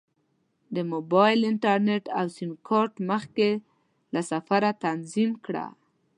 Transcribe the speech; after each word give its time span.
د 0.75 0.77
موبایل 0.93 1.39
انټرنیټ 1.51 2.05
او 2.19 2.25
سیم 2.37 2.51
کارت 2.67 2.93
مخکې 3.11 3.49
له 4.13 4.21
سفره 4.31 4.69
تنظیم 4.85 5.31
کړه. 5.45 5.65